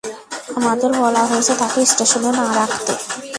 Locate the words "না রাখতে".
2.37-2.93